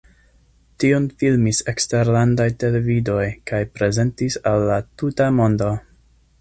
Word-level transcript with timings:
Tion 0.83 1.03
filmis 1.23 1.59
eksterlandaj 1.73 2.49
televidoj 2.65 3.29
kaj 3.53 3.61
prezentis 3.79 4.41
al 4.53 4.69
la 4.73 4.83
tuta 5.03 5.33
mondo. 5.43 5.73